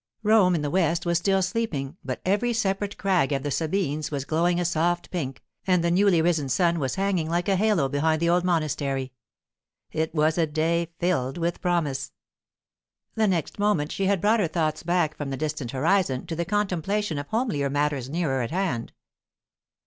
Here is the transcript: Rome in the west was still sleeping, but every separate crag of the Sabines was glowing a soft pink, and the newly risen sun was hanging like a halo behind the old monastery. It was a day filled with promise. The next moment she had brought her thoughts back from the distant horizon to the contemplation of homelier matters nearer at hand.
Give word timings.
Rome 0.23 0.55
in 0.55 0.63
the 0.63 0.71
west 0.71 1.05
was 1.05 1.19
still 1.19 1.43
sleeping, 1.43 1.95
but 2.03 2.21
every 2.25 2.53
separate 2.53 2.97
crag 2.97 3.31
of 3.33 3.43
the 3.43 3.51
Sabines 3.51 4.09
was 4.09 4.25
glowing 4.25 4.59
a 4.59 4.65
soft 4.65 5.11
pink, 5.11 5.43
and 5.67 5.83
the 5.83 5.91
newly 5.91 6.23
risen 6.23 6.49
sun 6.49 6.79
was 6.79 6.95
hanging 6.95 7.29
like 7.29 7.47
a 7.47 7.55
halo 7.55 7.87
behind 7.87 8.19
the 8.19 8.27
old 8.27 8.43
monastery. 8.43 9.13
It 9.91 10.11
was 10.15 10.39
a 10.39 10.47
day 10.47 10.87
filled 10.97 11.37
with 11.37 11.61
promise. 11.61 12.13
The 13.13 13.27
next 13.27 13.59
moment 13.59 13.91
she 13.91 14.07
had 14.07 14.21
brought 14.21 14.39
her 14.39 14.47
thoughts 14.47 14.81
back 14.81 15.15
from 15.15 15.29
the 15.29 15.37
distant 15.37 15.69
horizon 15.69 16.25
to 16.25 16.35
the 16.35 16.45
contemplation 16.45 17.19
of 17.19 17.27
homelier 17.27 17.69
matters 17.69 18.09
nearer 18.09 18.41
at 18.41 18.49
hand. 18.49 18.93